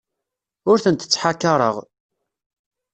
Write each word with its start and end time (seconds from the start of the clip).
Ur 0.69 0.77
tent-ttḥakaṛeɣ. 0.83 1.75